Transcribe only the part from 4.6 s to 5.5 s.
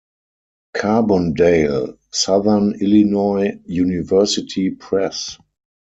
Press.